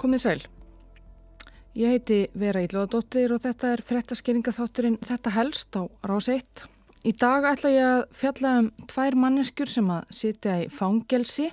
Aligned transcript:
Komið 0.00 0.20
sæl. 0.22 0.38
Ég 1.76 1.90
heiti 1.92 2.18
Vera 2.32 2.62
Ílóðadóttir 2.64 3.34
og 3.34 3.42
þetta 3.44 3.74
er 3.74 3.82
frettaskeringaþátturinn 3.84 4.96
Þetta 5.04 5.32
helst 5.34 5.76
á 5.76 5.84
rás 6.08 6.28
1. 6.32 6.62
Í 7.04 7.12
dag 7.20 7.44
ætla 7.50 7.72
ég 7.74 7.88
að 7.88 8.04
fjalla 8.16 8.52
um 8.62 8.70
tvær 8.88 9.18
manneskjur 9.20 9.68
sem 9.68 9.92
að 9.92 10.14
sitja 10.16 10.56
í 10.62 10.70
fangelsi 10.72 11.50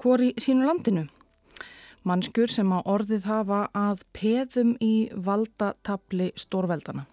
hvori 0.00 0.30
sínu 0.40 0.64
landinu. 0.64 1.04
Manneskjur 2.08 2.56
sem 2.56 2.72
að 2.72 2.88
orðið 2.94 3.28
hafa 3.28 3.60
að 3.76 4.06
peðum 4.16 4.72
í 4.80 4.94
valdatabli 5.28 6.32
stórveldana. 6.40 7.04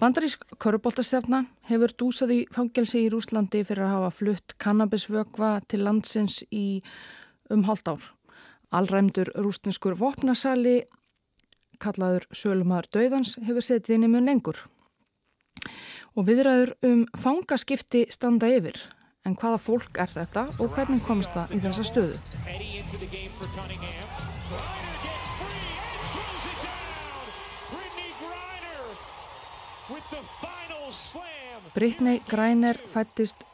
Bandarísk 0.00 0.48
körubóltastjarnar 0.56 1.50
hefur 1.68 1.92
dúsað 2.00 2.32
í 2.32 2.42
fangelsi 2.52 3.04
í 3.04 3.12
Rúslandi 3.12 3.60
fyrir 3.60 3.84
að 3.84 3.96
hafa 3.98 4.12
flutt 4.24 4.56
kannabisvögva 4.56 5.58
til 5.68 5.84
landsins 5.84 6.40
í 6.48 6.66
um 7.52 7.68
halvt 7.68 7.92
ár. 7.92 8.15
Allræmdur 8.74 9.30
rústinskur 9.38 9.94
vopnasali, 9.94 10.80
kallaður 11.78 12.26
Sölumar 12.34 12.88
Dauðans, 12.90 13.36
hefur 13.46 13.62
setið 13.62 13.94
inn 13.96 14.06
í 14.08 14.10
mun 14.10 14.26
lengur. 14.26 14.58
Og 16.16 16.26
viðræður 16.26 16.72
um 16.88 17.04
fangaskipti 17.20 18.06
standa 18.10 18.50
yfir. 18.50 18.80
En 19.26 19.36
hvaða 19.38 19.58
fólk 19.62 19.98
er 20.02 20.10
þetta 20.10 20.46
og 20.62 20.70
hvernig 20.74 21.02
komst 21.06 21.34
það 21.34 21.54
í 21.54 21.60
þessa 21.62 21.86
stöðu? 21.86 22.18
Brittany 31.74 32.20
Greiner 32.26 32.78
fættist 32.90 33.46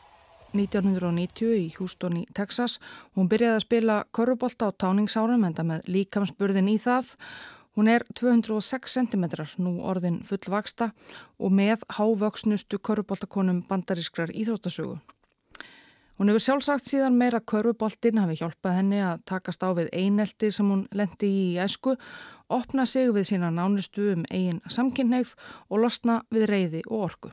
1990 0.55 1.55
í 1.57 1.65
Houston 1.79 2.21
í 2.21 2.27
Texas. 2.37 2.79
Hún 3.17 3.31
byrjaði 3.33 3.59
að 3.59 3.65
spila 3.67 3.97
korrubólta 4.13 4.69
á 4.69 4.77
táningsárum 4.85 5.49
enda 5.49 5.65
með 5.67 5.89
líkamsburðin 5.89 6.71
í 6.73 6.79
það. 6.83 7.15
Hún 7.73 7.89
er 7.89 8.05
206 8.15 8.99
cm 8.99 9.25
nú 9.65 9.79
orðin 9.89 10.21
fullvaksta 10.29 10.91
og 11.41 11.57
með 11.57 11.87
hávöksnustu 11.97 12.79
korrubóltakonum 12.79 13.65
bandarískrar 13.69 14.35
íþróttasögu. 14.37 15.01
Hún 16.21 16.29
hefur 16.29 16.45
sjálfsagt 16.45 16.87
síðan 16.87 17.17
meira 17.17 17.41
korfuboltinn 17.41 18.21
hafi 18.21 18.37
hjálpað 18.39 18.77
henni 18.79 19.01
að 19.01 19.25
takast 19.27 19.65
á 19.65 19.73
við 19.75 19.89
einelti 19.97 20.53
sem 20.53 20.69
hún 20.69 20.85
lendi 20.93 21.27
í 21.27 21.47
æsku, 21.59 21.97
opna 22.53 22.85
sig 22.87 23.09
við 23.17 23.31
sína 23.33 23.49
nánustu 23.51 24.13
um 24.13 24.27
eigin 24.29 24.61
samkynneigð 24.69 25.33
og 25.71 25.87
losna 25.87 26.21
við 26.31 26.51
reyði 26.53 26.85
og 26.87 27.09
orku. 27.09 27.33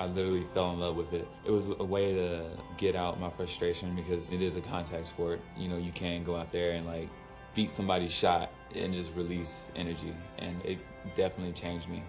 I 0.00 0.06
literally 0.06 0.46
fell 0.54 0.72
in 0.72 0.80
love 0.80 0.96
with 0.96 1.12
it. 1.12 1.28
It 1.44 1.50
was 1.50 1.68
a 1.68 1.84
way 1.84 2.14
to 2.14 2.28
get 2.78 2.96
out 2.96 3.20
my 3.20 3.28
frustration 3.28 3.94
because 3.94 4.30
it 4.30 4.40
is 4.40 4.56
a 4.56 4.62
contact 4.62 5.08
sport. 5.08 5.40
You 5.58 5.68
know, 5.68 5.76
you 5.76 5.92
can't 5.92 6.24
go 6.24 6.36
out 6.36 6.50
there 6.52 6.70
and 6.76 6.86
like 6.86 7.10
beat 7.54 7.70
somebody's 7.70 8.12
shot 8.12 8.48
and 8.74 8.94
just 8.94 9.10
release 9.14 9.70
energy 9.76 10.14
and 10.38 10.56
it 10.64 10.78
definitely 11.14 11.52
changed 11.52 11.86
me. 11.88 12.02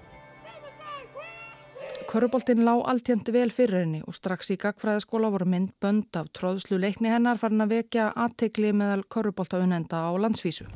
Köruboltinn 2.07 2.63
lág 2.63 2.81
alltjöndi 2.91 3.31
vel 3.35 3.51
fyrir 3.51 3.83
henni 3.83 4.01
og 4.07 4.15
strax 4.15 4.53
í 4.55 4.57
gagfræðaskóla 4.59 5.29
voru 5.31 5.49
mynd 5.51 5.75
bönd 5.83 6.15
af 6.15 6.31
tróðslu 6.35 6.79
leikni 6.79 7.11
hennar 7.11 7.39
farin 7.43 7.63
að 7.67 7.75
vekja 7.75 8.07
aðtegli 8.15 8.71
meðal 8.71 9.03
körubolta 9.11 9.59
unenda 9.59 10.07
á 10.07 10.11
landsvísu. 10.15 10.67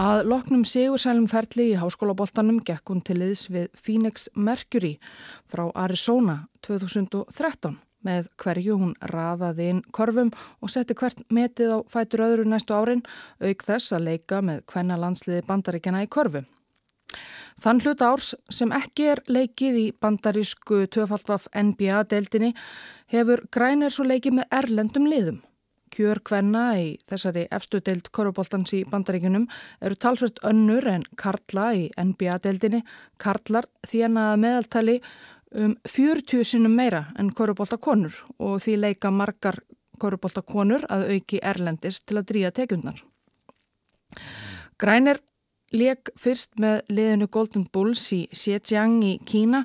Að 0.00 0.22
loknum 0.30 0.62
sigursælum 0.64 1.26
ferli 1.28 1.74
í 1.74 1.76
háskólaboltanum 1.76 2.62
gekk 2.64 2.88
hún 2.88 3.02
til 3.04 3.18
liðs 3.20 3.50
við 3.52 3.66
Phoenix 3.76 4.30
Mercury 4.32 4.94
frá 5.52 5.66
Arizona 5.76 6.38
2013 6.64 7.74
með 8.08 8.30
hverju 8.40 8.78
hún 8.80 8.94
raðaði 9.10 9.66
inn 9.74 9.82
korfum 9.92 10.30
og 10.64 10.72
setti 10.72 10.96
hvert 10.96 11.20
metið 11.28 11.74
á 11.76 11.78
fætur 11.92 12.24
öðru 12.30 12.46
næstu 12.48 12.72
árin 12.78 13.04
auk 13.44 13.66
þess 13.66 13.92
að 13.92 14.06
leika 14.06 14.40
með 14.40 14.62
hvenna 14.72 14.96
landsliði 15.02 15.44
bandaríkjana 15.50 16.06
í 16.06 16.08
korfu. 16.16 16.46
Þann 17.60 17.84
hlut 17.84 18.00
árs 18.00 18.32
sem 18.48 18.72
ekki 18.72 19.10
er 19.12 19.24
leikið 19.28 19.78
í 19.82 19.86
bandarísku 20.00 20.86
töfaldvaf 20.96 21.50
NBA-deldinni 21.52 22.54
hefur 23.12 23.44
grænir 23.52 23.92
svo 23.92 24.08
leikið 24.08 24.40
með 24.40 24.60
erlendum 24.62 25.12
liðum. 25.12 25.42
Kjör 25.90 26.20
kvenna 26.22 26.64
í 26.78 26.92
þessari 27.08 27.46
efstu 27.50 27.80
deild 27.82 28.12
korubóltans 28.14 28.72
í 28.78 28.84
bandaríkunum 28.88 29.48
eru 29.82 29.98
talsvert 29.98 30.38
önnur 30.46 30.86
en 30.86 31.04
Karla 31.18 31.70
í 31.74 31.88
NBA-deildinni. 31.98 32.84
Karlar 33.18 33.66
þjena 33.90 34.30
meðaltali 34.38 35.00
um 35.58 35.74
40 35.88 36.46
sinum 36.46 36.76
meira 36.78 37.08
en 37.18 37.32
korubóltakonur 37.34 38.20
og 38.38 38.60
því 38.62 38.76
leika 38.84 39.10
margar 39.10 39.58
korubóltakonur 40.00 40.86
að 40.88 41.08
auki 41.16 41.40
erlendis 41.42 42.00
til 42.06 42.20
að 42.20 42.28
dríja 42.30 42.54
tekjundnar. 42.54 43.02
Grænir 44.80 45.20
leik 45.70 46.10
fyrst 46.18 46.58
með 46.60 46.80
liðinu 46.90 47.28
Golden 47.30 47.66
Bulls 47.72 48.02
í 48.14 48.24
Xiejiang 48.34 48.98
í 49.06 49.12
Kína 49.26 49.62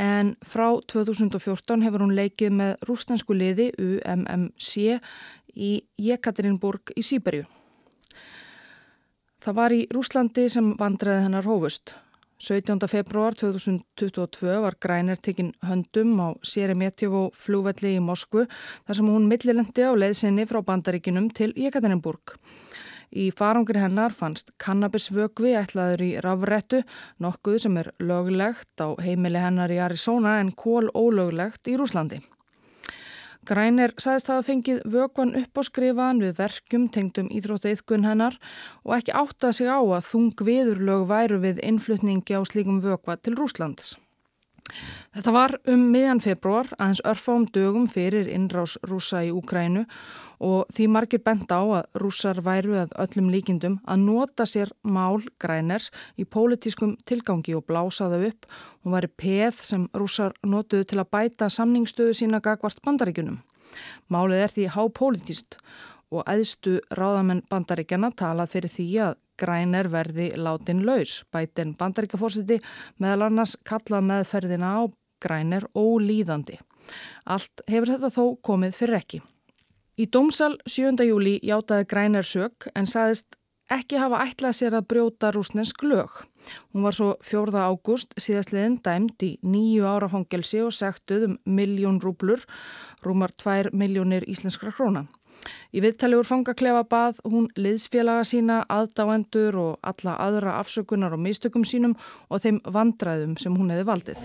en 0.00 0.34
frá 0.40 0.68
2014 0.88 1.84
hefur 1.84 2.04
hún 2.06 2.14
leikið 2.16 2.56
með 2.56 2.86
rústensku 2.88 3.36
liði 3.36 3.68
UMMC 3.76 4.98
í 5.56 5.82
Jekaterinburg 6.00 6.94
í 6.96 7.04
Sýberju. 7.04 7.44
Það 9.42 9.58
var 9.58 9.74
í 9.74 9.82
Rúslandi 9.90 10.46
sem 10.52 10.72
vandræði 10.78 11.26
hennar 11.26 11.48
hófust. 11.48 11.96
17. 12.42 12.78
februar 12.90 13.36
2022 13.38 14.54
var 14.64 14.74
Grænir 14.82 15.20
tekinn 15.22 15.52
höndum 15.62 16.16
á 16.18 16.28
Seremetjevo 16.42 17.28
flúvelli 17.38 17.92
í 17.98 18.02
Moskvu 18.02 18.48
þar 18.48 18.98
sem 18.98 19.10
hún 19.10 19.28
millilendi 19.30 19.86
á 19.86 19.94
leiðsynni 19.94 20.48
frá 20.50 20.58
bandaríkinum 20.66 21.28
til 21.30 21.52
Jekaterinburg. 21.54 22.34
Í 23.12 23.28
farangri 23.30 23.78
hennar 23.82 24.14
fannst 24.16 24.50
kannabisvögvi 24.62 25.52
ætlaður 25.60 26.02
í 26.02 26.10
rafrættu, 26.24 26.80
nokkuð 27.22 27.58
sem 27.66 27.78
er 27.78 27.92
löglegt 28.00 28.82
á 28.82 28.90
heimili 28.98 29.38
hennar 29.38 29.70
í 29.70 29.78
Arizona 29.84 30.38
en 30.40 30.50
kól 30.50 30.88
ólöglegt 30.96 31.68
í 31.68 31.76
Rúslandi. 31.78 32.22
Grænir 33.42 33.90
saðist 33.98 34.28
að 34.30 34.36
það 34.36 34.44
fengið 34.48 34.76
vökvan 34.94 35.32
upp 35.40 35.58
á 35.58 35.62
skrifaðan 35.66 36.20
við 36.22 36.36
verkum 36.38 36.84
tengdum 36.94 37.30
íþrótteiðkun 37.34 38.06
hennar 38.06 38.36
og 38.84 38.94
ekki 39.00 39.16
áttað 39.18 39.56
sig 39.58 39.66
á 39.66 39.82
að 39.82 40.06
þung 40.06 40.44
viðurlög 40.46 41.08
væru 41.10 41.40
við 41.42 41.58
innflutningi 41.66 42.38
á 42.38 42.40
slíkum 42.46 42.78
vökva 42.84 43.18
til 43.18 43.34
Rúslands. 43.34 43.96
Þetta 45.12 45.32
var 45.34 45.52
um 45.68 45.80
miðjan 45.92 46.22
februar 46.24 46.68
aðeins 46.78 47.02
örfám 47.08 47.44
dögum 47.52 47.88
fyrir 47.90 48.30
innrás 48.32 48.78
rúsa 48.88 49.20
í 49.26 49.32
Úkrænu 49.34 49.84
og 50.42 50.70
því 50.74 50.86
margir 50.90 51.22
bent 51.22 51.52
á 51.52 51.60
að 51.60 52.00
rússar 52.02 52.40
væru 52.42 52.78
að 52.80 52.94
öllum 53.04 53.28
líkindum 53.34 53.76
að 53.84 54.04
nota 54.06 54.46
sér 54.48 54.72
mál 54.82 55.20
græners 55.42 55.90
í 56.16 56.24
pólitískum 56.24 56.96
tilgangi 57.06 57.54
og 57.58 57.66
blása 57.68 58.08
þau 58.10 58.26
upp. 58.30 58.48
Hún 58.82 58.96
væri 58.96 59.12
peð 59.22 59.62
sem 59.68 59.86
rússar 59.94 60.34
notuðu 60.42 60.88
til 60.88 61.02
að 61.02 61.12
bæta 61.14 61.50
samningsstöðu 61.52 62.16
sína 62.16 62.42
gagvart 62.42 62.82
bandaríkunum. 62.82 63.42
Málið 64.10 64.46
er 64.46 64.54
því 64.56 64.68
hápolítist 64.74 65.60
og 66.12 66.26
æðstu 66.28 66.80
ráðamenn 66.92 67.44
bandaríkjana 67.50 68.12
talað 68.16 68.56
fyrir 68.56 68.72
því 68.72 68.88
að 69.06 69.14
græner 69.40 69.88
verði 69.92 70.30
látin 70.36 70.84
laus. 70.86 71.22
Bætin 71.32 71.74
bandaríkafórsiti 71.78 72.60
meðal 73.02 73.28
annars 73.28 73.56
kallað 73.68 74.08
meðferðina 74.10 74.72
á 74.78 74.82
græner 75.22 75.66
ólíðandi. 75.78 76.58
Allt 77.24 77.62
hefur 77.70 77.94
þetta 77.94 78.10
þó 78.10 78.24
komið 78.42 78.74
fyrir 78.78 78.98
ekki. 78.98 79.22
Í 80.00 80.08
dómsal 80.08 80.56
7. 80.66 81.04
júli 81.06 81.36
játaði 81.44 81.86
Græner 81.90 82.26
sög 82.26 82.66
en 82.74 82.88
saðist 82.88 83.36
ekki 83.72 83.98
hafa 84.00 84.22
ætlað 84.26 84.56
sér 84.58 84.76
að 84.76 84.88
brjóta 84.90 85.30
rúsnesk 85.32 85.84
lög. 85.86 86.10
Hún 86.72 86.84
var 86.86 86.96
svo 86.96 87.12
4. 87.24 87.52
ágúst 87.60 88.16
síðastliðin 88.20 88.80
dæmt 88.84 89.22
í 89.24 89.36
nýju 89.44 89.86
árafangelsi 89.88 90.62
og 90.64 90.74
segtuð 90.76 91.28
um 91.28 91.36
miljón 91.46 92.00
rúblur, 92.02 92.42
rúmar 93.04 93.32
2 93.44 93.72
miljónir 93.72 94.26
íslenskra 94.28 94.74
króna. 94.74 95.06
Í 95.72 95.80
viðtali 95.80 96.18
úr 96.18 96.26
fangaklefa 96.28 96.82
bað 96.84 97.20
hún 97.24 97.48
liðsfélaga 97.56 98.24
sína, 98.28 98.58
aðdáendur 98.68 99.56
og 99.62 99.78
alla 99.82 100.16
aðra 100.20 100.58
afsökunar 100.60 101.16
og 101.16 101.22
mistökum 101.24 101.64
sínum 101.64 101.96
og 102.28 102.42
þeim 102.44 102.60
vandræðum 102.64 103.38
sem 103.40 103.56
hún 103.56 103.72
hefði 103.72 103.86
valdið. 103.88 104.18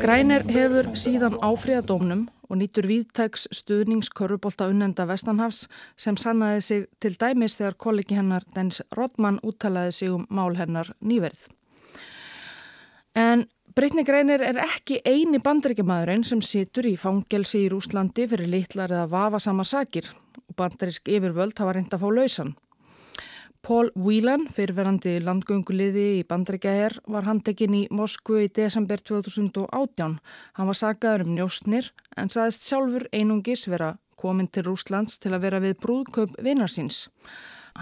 Grænir 0.00 0.42
hefur 0.50 0.90
síðan 0.96 1.38
áfríðadómnum 1.44 2.26
og 2.48 2.60
nýtur 2.60 2.86
viðtæks 2.90 3.48
stuðningskörubólta 3.54 4.68
unnenda 4.70 5.06
Vestanhafs 5.08 5.66
sem 5.96 6.16
sannaði 6.20 6.62
sig 6.62 6.86
til 7.00 7.14
dæmis 7.20 7.58
þegar 7.58 7.78
kollegi 7.86 8.18
hennar 8.18 8.46
Dens 8.54 8.82
Rottmann 8.96 9.40
úttalaði 9.42 9.92
sig 9.92 10.14
um 10.14 10.26
mál 10.30 10.56
hennar 10.58 10.92
nýverð. 11.00 11.48
En 13.16 13.46
Brittany 13.76 14.06
Greiner 14.08 14.40
er 14.40 14.56
ekki 14.62 15.02
eini 15.04 15.36
bandaríkjamaðurinn 15.44 16.22
sem 16.24 16.40
situr 16.40 16.86
í 16.88 16.94
fangelsi 16.96 17.66
í 17.66 17.72
Rúslandi 17.72 18.24
fyrir 18.30 18.48
litlar 18.48 18.92
eða 18.92 19.10
vafasama 19.12 19.66
sakir 19.68 20.08
og 20.46 20.54
bandarísk 20.56 21.10
yfirvöld 21.12 21.58
hafa 21.60 21.74
reynd 21.76 21.92
að 21.92 22.04
fá 22.04 22.08
lausan. 22.08 22.54
Paul 23.66 23.88
Whelan, 23.98 24.44
fyrirverandi 24.54 25.16
landgönguliði 25.26 26.04
í 26.20 26.26
bandaríkjaher, 26.30 27.00
var 27.10 27.24
handekinn 27.26 27.74
í 27.74 27.80
Moskvu 27.90 28.44
í 28.44 28.52
desember 28.54 29.00
2018. 29.02 30.12
Hann 30.54 30.70
var 30.70 30.78
sagaður 30.78 31.24
um 31.24 31.32
njóstnir 31.34 31.88
en 32.14 32.30
saðist 32.30 32.68
sjálfur 32.68 33.08
einungis 33.10 33.66
vera 33.66 33.96
komin 34.22 34.46
til 34.54 34.68
Rúslands 34.68 35.18
til 35.18 35.34
að 35.34 35.48
vera 35.48 35.62
við 35.64 35.80
brúðkaup 35.82 36.38
vinnarsins. 36.46 37.08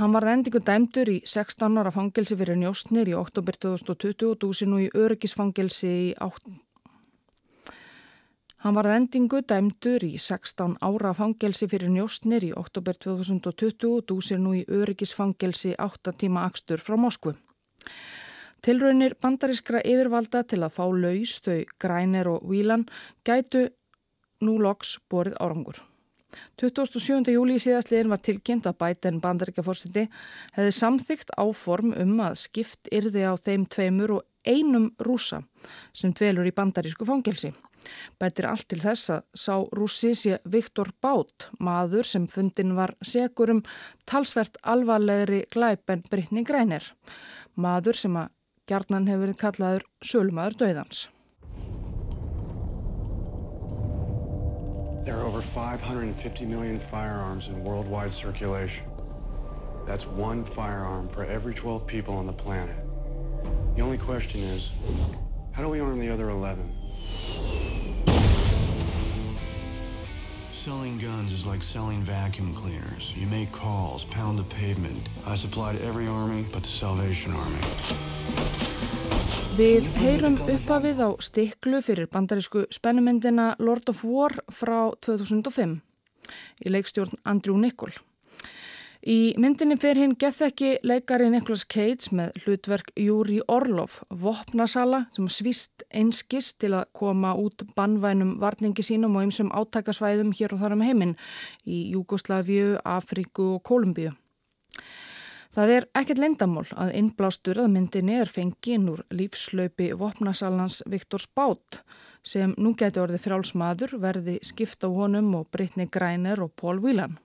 Hann 0.00 0.16
var 0.16 0.25
endingu 0.32 0.64
dæmdur 0.64 1.12
í 1.12 1.20
16 1.28 1.76
ára 1.76 1.92
fangelsi 1.92 2.40
fyrir 2.40 2.56
njóstnir 2.64 3.12
í 3.12 3.19
oktober 3.20 3.60
2020 3.69 4.30
og 4.30 4.40
dúsi 4.40 4.64
nú 4.64 4.80
í 4.87 4.88
öryggisfangelsi 4.88 5.92
í 6.08 6.12
8. 6.16 6.62
Hann 8.64 8.78
var 8.78 8.87
endingu 8.88 9.43
dæmdur 9.44 10.06
í 10.06 10.14
16 10.16 10.78
ára 10.81 11.11
fangelsi 11.12 11.66
fyrir 11.69 11.90
njóstnir 11.93 12.46
í 12.46 12.55
oktober 12.56 12.96
2020 12.96 13.90
og 13.90 14.06
dúsi 14.08 14.38
nú 14.40 14.55
í 14.56 14.62
öryggisfangelsi 14.64 15.75
8 15.84 16.14
tíma 16.22 16.46
axtur 16.49 16.81
frá 16.81 16.96
Moskvu. 16.96 17.34
Tilraunir 18.64 19.19
bandarískra 19.20 19.82
yfirvalda 19.84 20.40
til 20.49 20.62
að 20.64 20.72
fá 20.78 20.87
laus 20.88 21.34
þau 21.44 21.58
grænir 21.76 22.31
og 22.32 22.46
vílan 22.49 22.87
gætu 23.28 23.66
nú 24.40 24.56
loks 24.56 24.94
borið 25.12 25.37
árangur. 25.44 25.82
27. 26.56 27.37
júli 27.37 27.58
í 27.58 27.62
síðastliðin 27.66 28.16
var 28.16 28.25
tilkynnt 28.25 28.70
að 28.70 28.81
Biden 28.81 29.20
bandaríkjaforsiti 29.20 30.06
hefði 30.56 30.72
samþygt 30.78 31.37
áform 31.37 31.93
um 32.00 32.16
að 32.31 32.40
skipt 32.46 32.88
yrði 32.88 33.28
á 33.28 33.37
þeim 33.37 33.69
tveimur 33.69 34.16
og 34.16 34.26
einum 34.49 34.88
rúsa 35.05 35.44
sem 35.93 36.16
dvelur 36.16 36.49
í 36.49 36.56
bandarísku 36.56 37.05
fangelsi. 37.05 37.52
Bætir 38.20 38.48
allt 38.50 38.69
til 38.70 38.81
þess 38.82 39.12
að 39.16 39.25
sá 39.44 39.54
rúsi 39.76 40.12
sé 40.19 40.38
Viktor 40.44 40.92
Bát, 41.04 41.48
maður 41.58 42.08
sem 42.08 42.28
fundin 42.31 42.76
var 42.78 42.94
segur 43.04 43.52
um 43.56 43.64
talsvert 44.10 44.60
alvarlegri 44.62 45.44
glæp 45.54 45.90
en 45.90 46.04
Brittany 46.10 46.44
Greiner, 46.44 46.86
maður 47.56 48.00
sem 48.04 48.16
að 48.16 48.32
gjarnan 48.70 49.10
hefur 49.10 49.26
verið 49.26 49.42
kallaður 49.42 49.88
sölmaður 50.04 50.58
döðans. 50.62 51.08
There 55.04 55.16
are 55.16 55.25
over 55.25 55.42
550 55.42 56.46
million 56.46 56.78
firearms 56.78 57.48
in 57.48 57.62
worldwide 57.62 58.12
circulation. 58.12 58.87
That's 59.87 60.06
one 60.06 60.46
firearm 60.46 61.08
for 61.08 61.25
every 61.26 61.52
12 61.52 61.87
people 61.87 62.14
on 62.14 62.26
the 62.26 62.32
planet. 62.32 62.76
The 63.76 63.82
only 63.82 63.98
question 63.98 64.40
is, 64.40 64.72
how 65.52 65.62
do 65.62 65.69
we 65.69 65.80
arm 65.80 65.98
the 65.98 66.08
other 66.08 66.30
11? 66.30 66.83
Selling 70.64 70.96
guns 70.96 71.31
is 71.31 71.44
like 71.44 71.62
selling 71.62 72.00
vacuum 72.00 72.55
cleaners. 72.55 73.12
You 73.14 73.26
make 73.26 73.52
calls, 73.52 74.06
pound 74.06 74.38
the 74.38 74.44
pavement. 74.44 75.11
I 75.26 75.34
supply 75.37 75.76
to 75.76 75.84
every 75.84 76.06
army 76.08 76.46
but 76.52 76.62
the 76.62 76.72
Salvation 76.72 77.34
Army. 77.37 77.61
Við 79.58 79.84
heyrum 80.00 80.38
uppafið 80.40 81.02
á 81.05 81.08
stiklu 81.20 81.82
fyrir 81.84 82.08
bandarísku 82.08 82.64
spennumyndina 82.72 83.50
Lord 83.61 83.93
of 83.93 84.00
War 84.08 84.32
frá 84.49 84.88
2005 85.05 85.76
í 86.64 86.72
leikstjórn 86.72 87.12
Andrew 87.28 87.61
Nichol. 87.61 87.93
Í 89.04 89.34
myndinni 89.36 89.76
fer 89.76 89.98
hinn 90.00 90.14
gethekki 90.16 90.78
leikari 90.80 91.26
Nicholas 91.28 91.66
Cage 91.68 92.08
með 92.16 92.38
hlutverk 92.40 92.86
Júri 92.96 93.36
Orlov, 93.52 93.98
vopnasala 94.08 95.02
sem 95.12 95.26
svíst 95.28 95.84
einskist 95.92 96.56
til 96.64 96.70
að 96.78 96.86
koma 96.96 97.34
út 97.36 97.66
bannvænum 97.76 98.38
varningi 98.40 98.80
sínum 98.80 99.18
og 99.18 99.26
einsum 99.26 99.50
átækasvæðum 99.52 100.30
hér 100.38 100.54
og 100.56 100.62
þar 100.62 100.76
um 100.78 100.84
heiminn 100.86 101.12
í 101.68 101.90
Júgoslavíu, 101.92 102.78
Afríku 102.80 103.50
og 103.58 103.60
Kolumbíu. 103.68 104.14
Það 105.52 105.74
er 105.74 105.88
ekkert 106.00 106.22
lendamál 106.24 106.64
að 106.72 106.94
innblástur 107.02 107.60
að 107.60 107.74
myndinni 107.76 108.16
er 108.22 108.32
fengin 108.32 108.88
úr 108.88 109.04
lífslaupi 109.12 109.90
vopnasalans 110.00 110.80
Viktor 110.88 111.20
Spát 111.20 111.82
sem 112.24 112.56
nú 112.56 112.72
getur 112.72 113.04
orðið 113.04 113.26
frálsmaður 113.28 113.98
verði 114.00 114.38
skipta 114.40 114.88
á 114.88 114.96
honum 114.96 115.28
og 115.36 115.52
Brittany 115.52 115.90
Greiner 115.92 116.40
og 116.40 116.56
Paul 116.56 116.80
Whelan. 116.80 117.20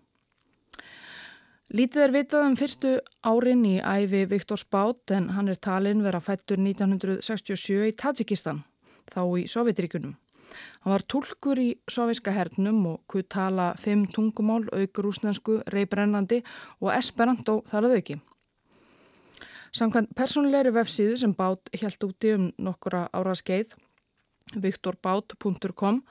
Lítið 1.69 2.01
er 2.01 2.09
vitað 2.09 2.47
um 2.47 2.55
fyrstu 2.57 2.91
árin 3.29 3.59
í 3.69 3.75
æfi 3.77 4.23
Viktor 4.25 4.57
Spát 4.57 5.11
en 5.13 5.27
hann 5.35 5.51
er 5.51 5.57
talin 5.61 5.99
vera 6.01 6.17
fættur 6.17 6.57
1967 6.57 7.83
í 7.85 7.93
Tajikistan, 7.93 8.63
þá 9.05 9.19
í 9.37 9.43
Sovjetríkunum. 9.45 10.15
Hann 10.81 10.93
var 10.95 11.03
tólkur 11.05 11.59
í 11.61 11.67
soviska 11.85 12.33
hernum 12.33 12.79
og 12.89 13.03
kuð 13.05 13.27
tala 13.35 13.67
fimm 13.77 14.07
tungumál, 14.09 14.63
aukur 14.73 15.11
úsnensku, 15.11 15.59
reybrennandi 15.69 16.39
og 16.81 16.89
esperanto 16.95 17.59
þar 17.69 17.85
að 17.85 17.93
auki. 17.99 18.17
Samkvæmt 19.69 20.15
personleiri 20.17 20.73
vefsíðu 20.73 21.19
sem 21.21 21.35
bát 21.37 21.69
helt 21.83 22.07
úti 22.07 22.31
um 22.33 22.47
nokkura 22.57 23.03
ára 23.13 23.35
skeið, 23.37 23.75
viktorbát.com, 24.57 26.01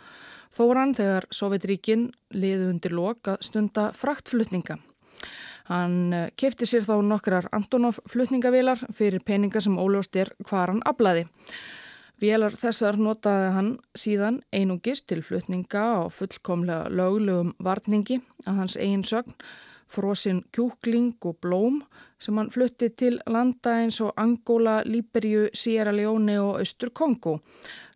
fór 0.55 0.79
hann 0.79 0.95
þegar 0.95 1.27
Sovjetríkin 1.35 2.13
liði 2.31 2.71
undir 2.71 2.95
lok 2.95 3.33
að 3.35 3.43
stunda 3.51 3.89
fraktflutninga. 3.91 4.79
Hann 5.69 6.13
eh, 6.17 6.31
kefti 6.37 6.67
sér 6.69 6.87
þá 6.87 6.97
nokkrar 7.05 7.49
Antonov 7.53 8.01
flutningavilar 8.09 8.81
fyrir 8.97 9.25
peninga 9.25 9.61
sem 9.61 9.77
óljóst 9.77 10.17
er 10.17 10.33
hvar 10.49 10.73
hann 10.73 10.85
aflaði. 10.89 11.27
Vélar 12.19 12.57
þessar 12.59 12.97
notaði 12.99 13.51
hann 13.55 13.71
síðan 13.95 14.41
einungist 14.51 15.07
til 15.07 15.21
flutninga 15.23 15.85
á 16.03 16.11
fullkomlega 16.11 16.91
löglegum 16.91 17.53
varningi 17.63 18.19
að 18.43 18.63
hans 18.63 18.77
eigin 18.81 19.05
sögn, 19.07 19.37
frosinn 19.89 20.41
kjúkling 20.53 21.15
og 21.29 21.39
blóm 21.45 21.79
sem 22.19 22.37
hann 22.41 22.51
flutti 22.51 22.91
til 22.91 23.21
landa 23.31 23.77
eins 23.85 24.01
og 24.03 24.19
Angola, 24.19 24.81
Líberju, 24.85 25.47
Sierra 25.55 25.95
Leone 25.95 26.41
og 26.43 26.59
Östur 26.65 26.91
Kongo, 26.91 27.39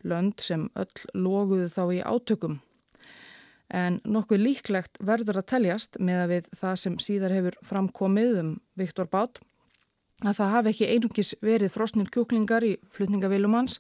lönd 0.07 0.39
sem 0.45 0.69
öll 0.79 1.09
loguðu 1.19 1.73
þá 1.73 1.83
í 1.91 2.05
átökum. 2.07 2.61
En 3.73 4.03
nokkuð 4.05 4.43
líklegt 4.43 5.01
verður 5.01 5.41
að 5.41 5.49
teljast 5.55 5.97
með 5.97 6.19
að 6.25 6.33
við 6.35 6.51
það 6.61 6.75
sem 6.83 6.99
síðar 7.01 7.33
hefur 7.33 7.57
framkomið 7.65 8.35
um 8.43 8.53
Viktor 8.77 9.09
Bát 9.09 9.41
að 10.23 10.37
það 10.39 10.53
hafi 10.57 10.73
ekki 10.73 10.91
einungis 10.91 11.33
verið 11.43 11.73
frosnir 11.75 12.11
kjúklingar 12.13 12.67
í 12.67 12.77
flutningavilumans 12.95 13.79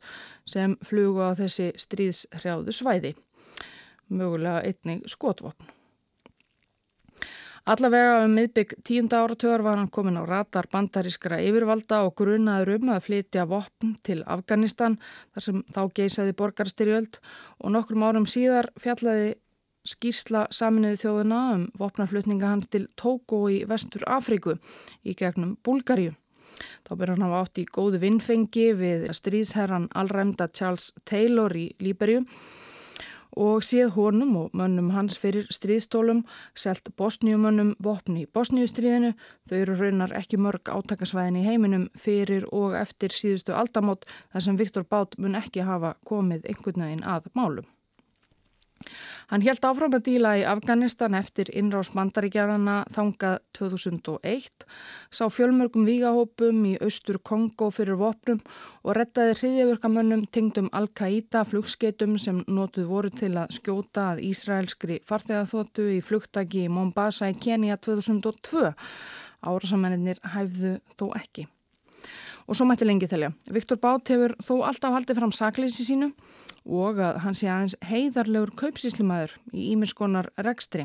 sem 0.48 0.74
flugu 0.82 1.22
á 1.22 1.36
þessi 1.38 1.70
stríðshrjáðu 1.78 2.74
svæði, 2.74 3.12
mögulega 4.10 4.64
einnig 4.66 5.06
skotvopn. 5.12 5.70
Allavega 7.62 8.24
um 8.24 8.32
miðbygg 8.34 8.72
tíunda 8.82 9.20
áratöður 9.22 9.62
var 9.62 9.76
hann 9.78 9.90
komin 9.94 10.18
á 10.18 10.26
ratar 10.26 10.66
bandarískra 10.72 11.36
yfirvalda 11.46 12.00
og 12.08 12.16
grunaður 12.18 12.80
um 12.80 12.90
að 12.90 13.04
flytja 13.04 13.44
vopn 13.46 13.92
til 14.02 14.24
Afganistan 14.26 14.96
þar 15.30 15.46
sem 15.46 15.60
þá 15.70 15.82
geysaði 15.94 16.34
borgarstyrjöld 16.40 17.20
og 17.62 17.74
nokkrum 17.76 18.02
árum 18.02 18.26
síðar 18.26 18.72
fjallaði 18.82 19.36
skísla 19.88 20.46
saminuði 20.54 21.00
þjóðuna 21.02 21.42
um 21.56 21.68
vopnarflutninga 21.78 22.50
hans 22.54 22.70
til 22.72 22.86
Tóko 22.98 23.44
í 23.50 23.62
vestur 23.68 24.04
Afríku 24.06 24.56
í 25.02 25.14
gegnum 25.18 25.56
Búlgarju. 25.64 26.14
Þá 26.86 26.92
byrjar 26.98 27.16
hann 27.16 27.32
á 27.32 27.40
átt 27.40 27.58
í 27.62 27.64
góðu 27.66 28.02
vinnfengi 28.02 28.68
við 28.78 29.08
stríðsherran 29.16 29.88
allræmda 29.98 30.50
Charles 30.54 30.92
Taylor 31.08 31.54
í 31.56 31.70
Líberju 31.82 32.22
og 33.32 33.64
séð 33.64 33.94
honum 33.96 34.34
og 34.36 34.56
mönnum 34.56 34.90
hans 34.92 35.16
fyrir 35.16 35.46
stríðstólum, 35.48 36.20
selt 36.54 36.90
bosníumönnum 37.00 37.74
vopni 37.80 38.26
í 38.26 38.28
bosníustríðinu. 38.28 39.14
Þau 39.48 39.56
eru 39.56 39.76
raunar 39.78 40.12
ekki 40.18 40.36
mörg 40.36 40.68
átakasvæðin 40.68 41.40
í 41.40 41.46
heiminum 41.46 41.88
fyrir 41.96 42.44
og 42.52 42.76
eftir 42.76 43.14
síðustu 43.16 43.56
aldamót 43.56 44.04
þar 44.34 44.48
sem 44.48 44.60
Viktor 44.60 44.84
Bát 44.84 45.16
mun 45.16 45.38
ekki 45.40 45.64
hafa 45.64 45.96
komið 46.04 46.44
einhvern 46.44 46.84
veginn 46.84 47.08
að 47.08 47.32
málum. 47.32 47.64
Hann 49.30 49.44
helt 49.46 49.64
áfram 49.64 49.94
að 49.96 50.04
díla 50.08 50.32
í 50.40 50.44
Afganistan 50.48 51.14
eftir 51.18 51.50
innrás 51.56 51.92
mandaríkjarana 51.96 52.82
þangað 52.94 53.38
2001, 53.58 54.66
sá 55.12 55.24
fjölmörgum 55.32 55.86
vígahópum 55.88 56.60
í 56.70 56.74
austur 56.82 57.20
Kongo 57.22 57.70
fyrir 57.74 58.00
vopnum 58.00 58.42
og 58.82 58.98
rettaði 58.98 59.38
hriðjavörkamönnum 59.40 60.26
tengdum 60.34 60.70
Al-Qaida 60.72 61.44
flugskeitum 61.48 62.18
sem 62.22 62.42
notuð 62.48 62.90
voru 62.90 63.12
til 63.14 63.34
að 63.36 63.56
skjóta 63.58 64.12
að 64.12 64.26
Ísraelskri 64.32 65.00
farþegaþóttu 65.08 65.88
í 65.96 66.02
flugtaki 66.04 66.66
í 66.66 66.72
Mombasa 66.72 67.30
í 67.32 67.38
Kenya 67.38 67.78
2002. 67.80 68.72
Árasamennir 69.42 70.22
hæfðu 70.34 70.78
þó 70.94 71.10
ekki. 71.18 71.51
Og 72.52 72.56
svo 72.58 72.66
mætti 72.68 72.84
lengi 72.84 73.06
telja. 73.08 73.30
Viktor 73.48 73.78
Bát 73.80 74.10
hefur 74.12 74.34
þó 74.44 74.58
alltaf 74.68 74.92
haldið 74.92 75.16
fram 75.16 75.30
sakleysi 75.32 75.86
sínu 75.86 76.10
og 76.68 77.00
að 77.00 77.22
hann 77.24 77.38
sé 77.38 77.48
aðeins 77.48 77.78
heiðarlegur 77.88 78.52
kaupsíslimaður 78.60 79.32
í 79.56 79.70
ímiskonar 79.72 80.28
rekstri. 80.44 80.84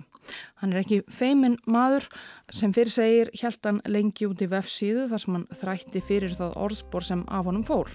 Hann 0.62 0.72
er 0.72 0.86
ekki 0.86 1.02
feimin 1.12 1.60
maður 1.68 2.08
sem 2.56 2.72
fyrir 2.72 2.94
segir 2.96 3.34
helt 3.44 3.68
hann 3.68 3.84
lengi 3.84 4.32
út 4.32 4.40
í 4.40 4.48
vefsíðu 4.48 5.10
þar 5.12 5.26
sem 5.26 5.36
hann 5.36 5.46
þrætti 5.60 6.06
fyrir 6.08 6.40
það 6.40 6.58
orðspor 6.64 7.10
sem 7.12 7.28
af 7.28 7.52
honum 7.52 7.68
fór. 7.68 7.92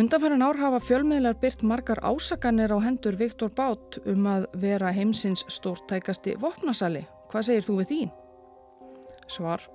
Undanfærin 0.00 0.48
ár 0.48 0.64
hafa 0.64 0.80
fjölmiðlar 0.88 1.36
byrt 1.44 1.68
margar 1.68 2.00
ásakanir 2.00 2.72
á 2.72 2.80
hendur 2.80 3.20
Viktor 3.20 3.52
Bát 3.52 4.00
um 4.08 4.24
að 4.24 4.48
vera 4.56 4.96
heimsins 4.96 5.44
stórtækasti 5.52 6.40
vopnasali. 6.40 7.04
Hvað 7.28 7.50
segir 7.52 7.68
þú 7.68 7.82
við 7.82 7.92
því? 7.92 8.04
Svar. 9.36 9.74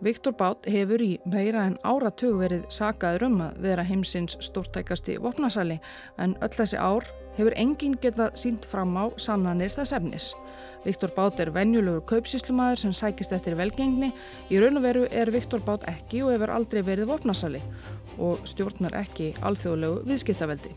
Viktor 0.00 0.32
Bát 0.32 0.64
hefur 0.64 1.02
í 1.04 1.10
meira 1.28 1.66
en 1.68 1.74
áratug 1.84 2.38
verið 2.40 2.62
sagaður 2.72 3.26
um 3.26 3.40
að 3.44 3.58
vera 3.66 3.82
heimsins 3.84 4.38
stórtækasti 4.40 5.18
vopnasali 5.20 5.76
en 6.24 6.32
öll 6.40 6.54
þessi 6.54 6.78
ár 6.80 7.04
hefur 7.36 7.56
enginn 7.60 7.98
getað 8.00 8.38
sínt 8.40 8.64
fram 8.68 8.96
á 8.96 9.12
sannanir 9.20 9.72
þess 9.74 9.92
efnis. 9.98 10.30
Viktor 10.86 11.12
Bát 11.12 11.42
er 11.44 11.52
venjulegur 11.52 12.06
kaupsíslumadur 12.08 12.80
sem 12.80 12.94
sækist 12.96 13.34
eftir 13.36 13.58
velgengni. 13.60 14.08
Í 14.48 14.62
raun 14.62 14.80
og 14.80 14.86
veru 14.88 15.04
er 15.12 15.28
Viktor 15.34 15.60
Bát 15.60 15.84
ekki 15.92 16.24
og 16.24 16.32
hefur 16.32 16.54
aldrei 16.56 16.80
verið 16.86 17.12
vopnasali 17.12 17.60
og 18.16 18.48
stjórnar 18.48 18.96
ekki 19.02 19.34
alþjóðlegu 19.44 20.00
viðskiptaveldi. 20.08 20.72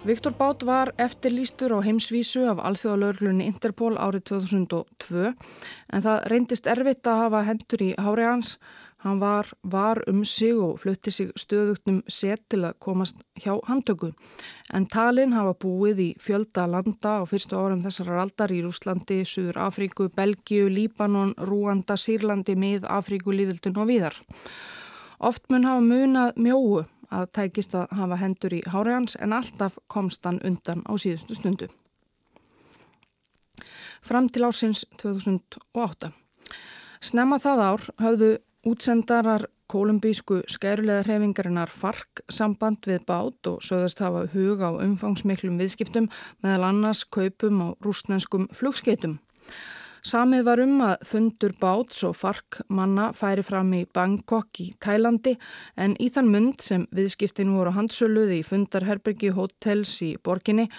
Viktor 0.00 0.32
Bát 0.32 0.62
var 0.64 0.94
eftirlýstur 0.96 1.74
á 1.76 1.84
heimsvísu 1.84 2.46
af 2.48 2.60
alþjóðalörglunni 2.64 3.44
Interpol 3.44 3.98
árið 4.00 4.22
2002 4.30 5.32
en 5.92 6.04
það 6.06 6.22
reyndist 6.32 6.68
erfitt 6.72 7.04
að 7.04 7.18
hafa 7.20 7.42
hendur 7.44 7.82
í 7.84 7.88
hári 8.00 8.24
hans. 8.24 8.54
Hann 9.04 9.20
var, 9.20 9.50
var 9.60 10.00
um 10.08 10.22
sig 10.24 10.56
og 10.56 10.78
flutti 10.80 11.12
sig 11.12 11.28
stöðugtum 11.36 11.98
set 12.08 12.40
til 12.48 12.62
að 12.64 12.78
komast 12.80 13.20
hjá 13.44 13.58
handtöku. 13.68 14.14
En 14.72 14.86
talinn 14.88 15.36
hafa 15.36 15.52
búið 15.60 16.00
í 16.00 16.08
fjölda 16.20 16.64
landa 16.64 17.20
á 17.20 17.22
fyrstu 17.28 17.60
árum 17.60 17.84
þessar 17.84 18.22
aldar 18.24 18.52
í 18.56 18.62
Rúslandi, 18.64 19.20
Suður 19.28 19.60
Afríku, 19.66 20.08
Belgiu, 20.16 20.70
Líbanon, 20.72 21.34
Rúanda, 21.36 22.00
Sýrlandi, 22.00 22.56
Mið, 22.56 22.88
Afríku, 22.88 23.36
Líðildun 23.36 23.76
og 23.76 23.92
víðar. 23.92 24.16
Oft 25.20 25.44
mun 25.52 25.68
hafa 25.68 25.84
munað 25.84 26.40
mjóu 26.40 26.86
að 27.10 27.30
tækist 27.36 27.74
að 27.74 27.94
hafa 27.98 28.18
hendur 28.20 28.54
í 28.54 28.62
hári 28.66 28.94
hans 28.94 29.16
en 29.20 29.34
alltaf 29.36 29.78
komst 29.86 30.24
hann 30.24 30.40
undan 30.44 30.84
á 30.86 30.92
síðustu 30.94 31.36
stundu. 31.38 31.68
Fram 34.02 34.28
til 34.28 34.46
ásins 34.48 34.86
2008. 35.02 36.12
Snemma 37.00 37.38
það 37.40 37.66
ár 37.66 37.90
hafðu 38.00 38.30
Útsendarar 38.60 39.46
kolumbísku 39.72 40.42
skærulega 40.52 41.06
hrefingarinnar 41.06 41.70
FARC 41.72 42.20
samband 42.28 42.84
við 42.84 43.06
bát 43.08 43.48
og 43.48 43.62
sögðast 43.64 44.02
hafa 44.04 44.26
hug 44.34 44.60
á 44.60 44.76
umfangsmiklum 44.84 45.56
viðskiptum 45.56 46.10
meðal 46.44 46.66
annars 46.68 47.06
kaupum 47.08 47.62
á 47.64 47.68
rúsnenskum 47.80 48.50
flugskeitum. 48.52 49.16
Samið 50.00 50.44
var 50.46 50.60
um 50.62 50.78
að 50.80 51.02
fundur 51.04 51.52
báts 51.60 51.98
og 52.08 52.14
FARC 52.16 52.62
manna 52.72 53.10
færi 53.12 53.42
fram 53.44 53.68
í 53.76 53.82
Bangkok 53.84 54.60
í 54.64 54.70
Tælandi 54.80 55.34
en 55.76 55.92
í 56.00 56.08
þann 56.08 56.30
mund 56.32 56.64
sem 56.64 56.86
viðskiptin 56.96 57.52
voru 57.52 57.74
handsöluði 57.76 58.38
í 58.40 58.46
fundarherbergi 58.46 59.34
hotels 59.36 59.92
í 60.06 60.14
borginni 60.24 60.70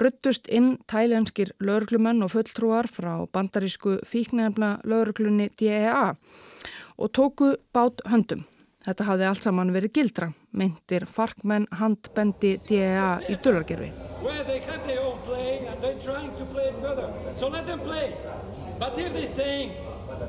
ruttust 0.00 0.48
inn 0.48 0.78
tælenskir 0.88 1.52
lauruglumenn 1.60 2.24
og 2.24 2.32
fulltrúar 2.32 2.88
frá 2.88 3.26
bandarísku 3.28 3.98
fíknefna 4.08 4.78
lauruglunni 4.88 5.50
DEA 5.60 6.14
og 6.96 7.12
tóku 7.12 7.52
bát 7.76 8.00
höndum. 8.08 8.46
Þetta 8.82 9.04
hafði 9.06 9.26
allt 9.28 9.44
saman 9.46 9.74
verið 9.74 9.92
gildra, 9.98 10.30
meintir 10.58 11.04
farkmenn 11.06 11.68
handbendi 11.78 12.56
DEA 12.66 13.20
í 13.28 13.36
dölargerfi. 13.44 13.92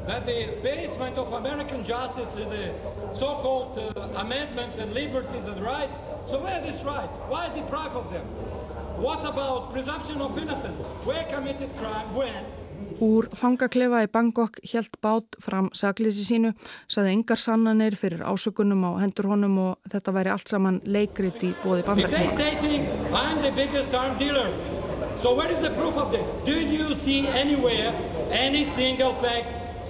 That 0.08 0.26
the 0.26 0.40
basement 0.62 1.18
of 1.18 1.34
American 1.34 1.84
justice 1.84 2.36
is 2.36 2.48
the 2.56 2.66
so-called 3.14 3.78
uh, 3.78 4.22
amendments 4.22 4.78
and 4.78 4.94
liberties 4.94 5.46
and 5.46 5.62
rights. 5.62 5.96
So 6.26 6.40
where 6.40 6.56
are 6.60 6.66
these 6.66 6.84
rights? 6.84 7.16
Why 7.30 7.50
deprive 7.56 7.96
of 7.96 8.12
them? 8.14 8.26
What 9.06 9.26
about 9.26 9.72
presumption 9.74 10.22
of 10.22 10.38
innocence? 10.38 10.82
Where 11.04 11.24
committed 11.34 11.70
crime? 11.78 12.08
When? 12.14 12.44
Úr 13.00 13.26
fangaklefa 13.34 14.04
í 14.06 14.08
Bangkok 14.12 14.60
helt 14.70 14.98
bát 15.02 15.36
fram 15.42 15.70
saklýsi 15.74 16.24
sínu, 16.28 16.52
saði 16.92 17.14
engar 17.16 17.40
sannanir 17.40 17.96
fyrir 17.98 18.22
ásökunum 18.28 18.84
á 18.86 18.92
hendur 19.02 19.32
honum 19.32 19.58
og 19.66 19.90
þetta 19.90 20.14
væri 20.14 20.30
allt 20.34 20.52
saman 20.52 20.82
leikrit 20.86 21.42
í 21.42 21.54
bóði 21.64 21.84
bandarkema. 21.88 22.28
So 25.24 25.34
where 25.36 25.50
is 25.50 25.60
the 25.60 25.70
proof 25.72 25.96
of 25.96 26.12
this? 26.12 26.28
Did 26.44 26.68
you 26.68 26.96
see 27.00 27.26
anywhere 27.28 27.94
any 28.34 28.66
single 28.76 29.14
fact 29.22 29.48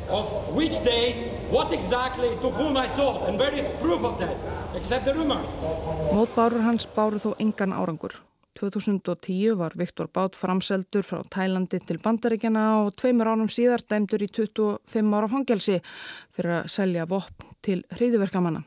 of 0.09 0.25
which 0.55 0.83
date, 0.83 1.31
what 1.50 1.71
exactly, 1.71 2.29
to 2.41 2.50
whom 2.51 2.77
I 2.77 2.88
sold 2.95 3.23
and 3.27 3.39
where 3.39 3.53
is 3.53 3.69
proof 3.81 4.03
of 4.03 4.19
that, 4.19 4.38
except 4.75 5.05
the 5.05 5.13
rumors? 5.13 5.47
Mótbárur 6.12 6.63
hans 6.67 6.85
báru 6.85 7.19
þó 7.23 7.33
engan 7.39 7.73
árangur. 7.73 8.19
2010 8.59 9.57
var 9.57 9.73
Viktor 9.75 10.07
Bát 10.13 10.35
framseldur 10.38 11.03
frá 11.03 11.23
Tælandi 11.25 11.79
til 11.81 11.97
Bandaríkjana 12.03 12.83
og 12.83 12.93
tveimur 13.00 13.31
ánum 13.31 13.50
síðar 13.50 13.81
dæmdur 13.89 14.21
í 14.21 14.29
25 14.29 15.17
ára 15.17 15.31
fangelsi 15.31 15.79
fyrir 16.35 16.59
að 16.59 16.69
selja 16.75 17.07
vopn 17.09 17.55
til 17.65 17.81
hriðiverkamanna. 17.97 18.63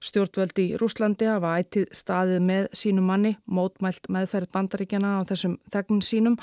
Stjórnveldi 0.00 0.70
í 0.70 0.76
Rúslandi 0.80 1.28
hafa 1.28 1.58
ætið 1.60 1.90
staðið 1.92 2.44
með 2.46 2.68
sínum 2.72 3.10
manni, 3.10 3.34
mótmælt 3.44 4.08
meðferð 4.08 4.48
Bandaríkjana 4.54 5.18
á 5.20 5.28
þessum 5.28 5.58
þegnum 5.68 6.00
sínum, 6.00 6.38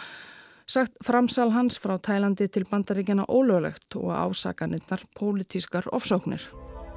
sagt 0.68 0.98
framsal 1.04 1.52
hans 1.56 1.80
frá 1.80 1.96
Tælandi 1.98 2.48
til 2.48 2.66
Bandaríkjana 2.68 3.26
ólöglegt 3.32 3.96
og 3.96 4.12
ásakanirnar 4.12 5.02
pólitískar 5.20 5.88
ofsóknir. 5.92 6.42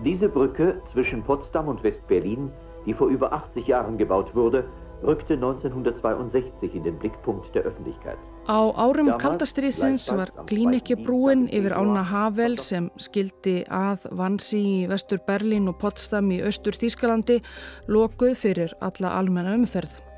Diese 0.04 0.28
Brücke 0.28 0.80
zwischen 0.92 1.22
Potsdam 1.22 1.68
und 1.68 1.82
West-Berlin, 1.84 2.50
die 2.86 2.94
vor 2.94 3.08
über 3.08 3.32
80 3.32 3.66
Jahren 3.68 3.98
gebaut 3.98 4.34
wurde, 4.34 4.64
rückte 5.02 5.34
1962 5.34 6.74
in 6.74 6.84
den 6.84 6.98
Blickpunkt 6.98 7.54
der 7.54 7.62
Öffentlichkeit. 7.62 8.18
Á 8.48 8.58
árum 8.74 9.16
kaldastriðsins 9.18 10.08
var 10.16 10.32
Glínekki 10.46 10.96
brúin 10.96 11.46
yfir 11.48 11.76
ána 11.76 12.02
Havel 12.10 12.58
sem 12.58 12.90
skildi 12.96 13.62
að 13.68 14.08
Vansi 14.10 14.60
í 14.60 14.76
vestur 14.90 15.20
Berlín 15.26 15.68
og 15.68 15.78
Potsdam 15.78 16.32
í 16.32 16.42
austur 16.42 16.76
Þískalandi 16.76 17.40
lokuð 17.88 18.36
fyrir 18.36 18.74
alla 18.80 19.16
almenna 19.20 19.54
umferð. 19.54 20.09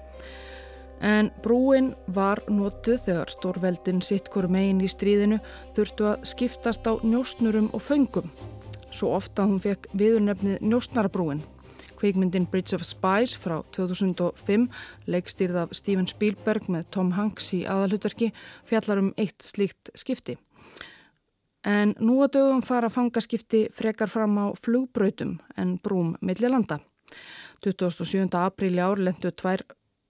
En 1.02 1.32
brúin 1.42 1.92
var 2.14 2.42
notuð 2.48 3.00
þegar 3.06 3.32
stórveldin 3.32 4.02
sitt 4.06 4.30
hverju 4.30 4.52
megin 4.54 4.84
í 4.84 4.90
stríðinu 4.90 5.40
þurftu 5.76 6.12
að 6.12 6.28
skiptast 6.30 6.86
á 6.86 6.94
njóstnurum 7.02 7.72
og 7.74 7.82
föngum. 7.82 8.30
Svo 8.92 9.16
ofta 9.16 9.48
hún 9.48 9.58
fekk 9.62 9.88
viðurnefnið 9.98 10.62
njóstnarabrúin 10.62 11.42
Kvikmyndin 12.02 12.48
Bridge 12.50 12.74
of 12.74 12.82
Spies 12.82 13.36
frá 13.38 13.60
2005, 13.70 14.64
leikstýrð 15.06 15.58
af 15.60 15.74
Steven 15.78 16.08
Spielberg 16.10 16.66
með 16.66 16.88
Tom 16.96 17.12
Hanks 17.14 17.52
í 17.54 17.60
aðalhutverki, 17.62 18.32
fjallar 18.66 18.98
um 19.04 19.12
eitt 19.22 19.46
slíkt 19.46 19.92
skipti. 19.94 20.34
En 21.62 21.92
nú 22.02 22.16
að 22.24 22.32
dögum 22.40 22.64
fara 22.66 22.90
fangaskipti 22.90 23.68
frekar 23.70 24.10
fram 24.10 24.34
á 24.34 24.50
flugbrautum 24.58 25.36
en 25.54 25.76
brúm 25.78 26.16
millir 26.18 26.50
landa. 26.50 26.80
27. 27.62 28.26
apríli 28.34 28.82
ár 28.82 28.98
lendu 28.98 29.30
tvær 29.30 29.62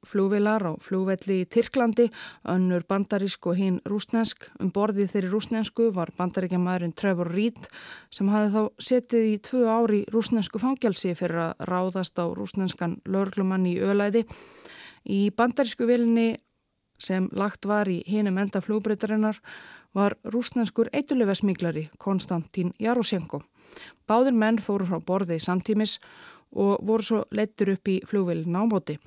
flúvilar 0.07 0.65
á 0.67 0.73
flúvelli 0.83 1.43
í 1.43 1.49
Tyrklandi, 1.51 2.09
önnur 2.49 2.85
bandarísk 2.89 3.47
og 3.51 3.59
hinn 3.59 3.81
rúsnesk. 3.89 4.49
Um 4.61 4.73
borðið 4.75 5.13
þeirri 5.15 5.33
rúsnesku 5.33 5.89
var 5.95 6.13
bandaríkjamaðurinn 6.19 6.95
Trevor 6.99 7.33
Reed 7.33 7.61
sem 8.11 8.31
hafði 8.33 8.53
þá 8.55 8.87
setið 8.89 9.29
í 9.31 9.37
tvö 9.49 9.63
ári 9.71 10.01
rúsnesku 10.13 10.63
fangelsi 10.63 11.15
fyrir 11.19 11.45
að 11.49 11.69
ráðast 11.71 12.19
á 12.19 12.27
rúsneskan 12.27 12.99
lörglumann 13.07 13.69
í 13.71 13.79
ölæði. 13.79 14.27
Í 15.09 15.31
bandarísku 15.37 15.87
vilinni 15.89 16.37
sem 17.03 17.29
lagt 17.35 17.67
var 17.67 17.91
í 17.91 18.03
hinum 18.07 18.39
enda 18.39 18.63
flúbreytarinnar 18.63 19.41
var 19.95 20.17
rúsneskur 20.25 20.91
eitulefesmiglari 20.93 21.89
Konstantín 21.99 22.73
Jarosjenko. 22.81 23.43
Báðir 24.09 24.37
menn 24.37 24.61
fóru 24.63 24.87
frá 24.89 25.01
borðið 25.01 25.43
samtímis 25.45 25.99
og 26.53 26.85
voru 26.87 27.07
svo 27.07 27.25
leittur 27.33 27.75
upp 27.75 27.89
í 27.89 28.01
flúvilin 28.09 28.57
ámóti. 28.57 28.99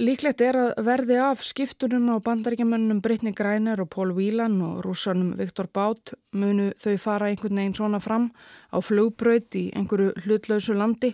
Líklegt 0.00 0.40
er 0.40 0.56
að 0.56 0.70
verði 0.86 1.18
af 1.20 1.42
skiptunum 1.44 2.06
á 2.08 2.16
bandaríkjamönnum 2.24 3.02
Brittany 3.04 3.34
Greiner 3.36 3.82
og 3.82 3.90
Paul 3.92 4.14
Whelan 4.16 4.54
og 4.64 4.78
rúsanum 4.86 5.34
Viktor 5.36 5.66
Bát 5.68 6.14
munu 6.32 6.70
þau 6.80 6.94
fara 6.96 7.26
einhvern 7.28 7.58
veginn 7.60 7.76
svona 7.76 8.00
fram 8.00 8.30
á 8.72 8.80
flugbraut 8.80 9.52
í 9.52 9.66
einhverju 9.76 10.14
hlutlausu 10.24 10.72
landi. 10.72 11.10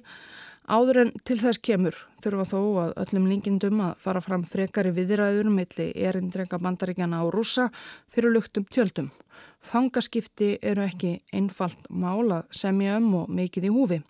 Áður 0.71 1.01
en 1.03 1.11
til 1.27 1.41
þess 1.41 1.59
kemur 1.59 1.99
þurfa 2.23 2.45
þó 2.53 2.61
að 2.85 2.95
öllum 3.03 3.27
líkindum 3.33 3.83
að 3.83 3.99
fara 4.05 4.23
fram 4.23 4.45
frekari 4.47 4.95
viðræður 4.95 5.51
milli 5.51 5.89
erindrenga 5.99 6.63
bandaríkjana 6.63 7.19
á 7.19 7.27
rúsa 7.35 7.67
fyrir 8.15 8.31
luktum 8.31 8.69
tjöldum. 8.71 9.11
Fangaskipti 9.59 10.53
eru 10.63 10.87
ekki 10.87 11.17
einfalt 11.35 11.91
mál 11.91 12.31
að 12.31 12.47
semja 12.55 13.03
um 13.03 13.11
og 13.25 13.35
mikið 13.43 13.73
í 13.73 13.75
húfi. 13.75 14.01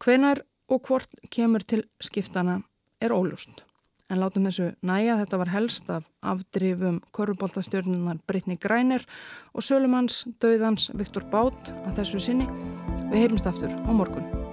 Hvenar 0.00 0.40
og 0.72 0.88
hvort 0.88 1.20
kemur 1.28 1.68
til 1.68 1.84
skiptana 2.00 2.62
er 3.04 3.12
ólust 3.12 3.60
En 4.14 4.20
látum 4.22 4.44
þessu 4.46 4.68
næja, 4.86 5.16
þetta 5.18 5.38
var 5.40 5.48
helst 5.50 5.88
af 5.90 6.04
afdrifum 6.22 7.00
korfuboltastjörnunar 7.16 8.20
Brittany 8.30 8.54
Greiner 8.62 9.02
og 9.50 9.66
sölumanns, 9.66 10.22
döðans 10.38 10.92
Viktor 10.94 11.26
Bát 11.34 11.74
að 11.82 11.98
þessu 11.98 12.22
sinni. 12.30 12.46
Við 13.10 13.24
heyrumst 13.24 13.50
aftur 13.50 13.74
á 13.74 13.90
morgun. 13.90 14.43